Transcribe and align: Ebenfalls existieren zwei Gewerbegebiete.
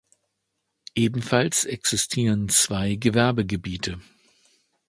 Ebenfalls 0.95 1.63
existieren 1.63 2.49
zwei 2.49 2.95
Gewerbegebiete. 2.95 4.01